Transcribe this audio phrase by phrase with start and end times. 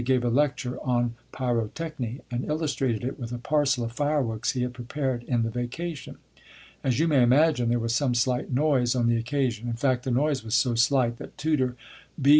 [0.03, 4.73] gave a lecture on Pyrotechny, and illustrated it with a parcel of fireworks he had
[4.73, 6.17] prepared in the vacation.
[6.83, 9.67] As you may imagine, there was some slight noise on the occasion.
[9.67, 11.75] In fact, the noise was so slight that Tutor
[12.19, 12.29] B.